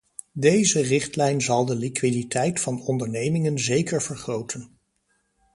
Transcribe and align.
Deze 0.33 0.79
richtlijn 0.81 1.41
zal 1.41 1.65
de 1.65 1.75
liquiditeit 1.75 2.59
van 2.59 2.81
ondernemingen 2.81 3.59
zeker 3.59 4.01
vergroten. 4.01 4.77